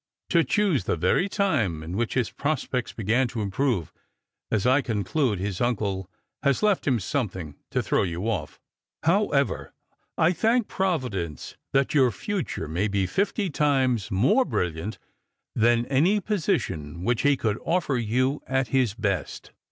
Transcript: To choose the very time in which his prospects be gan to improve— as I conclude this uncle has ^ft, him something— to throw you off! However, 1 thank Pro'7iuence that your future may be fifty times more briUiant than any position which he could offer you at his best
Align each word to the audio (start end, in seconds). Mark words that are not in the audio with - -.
To 0.31 0.43
choose 0.43 0.85
the 0.85 0.95
very 0.95 1.29
time 1.29 1.83
in 1.83 1.95
which 1.95 2.15
his 2.15 2.31
prospects 2.31 2.91
be 2.91 3.03
gan 3.03 3.27
to 3.27 3.41
improve— 3.43 3.93
as 4.51 4.65
I 4.65 4.81
conclude 4.81 5.37
this 5.37 5.61
uncle 5.61 6.09
has 6.41 6.61
^ft, 6.61 6.87
him 6.87 6.99
something— 6.99 7.53
to 7.69 7.83
throw 7.83 8.01
you 8.01 8.27
off! 8.27 8.59
However, 9.03 9.73
1 10.15 10.33
thank 10.33 10.67
Pro'7iuence 10.67 11.53
that 11.73 11.93
your 11.93 12.09
future 12.09 12.67
may 12.67 12.87
be 12.87 13.05
fifty 13.05 13.51
times 13.51 14.09
more 14.09 14.43
briUiant 14.43 14.97
than 15.53 15.85
any 15.85 16.19
position 16.19 17.03
which 17.03 17.21
he 17.21 17.37
could 17.37 17.59
offer 17.63 17.95
you 17.99 18.41
at 18.47 18.69
his 18.69 18.95
best 18.95 19.51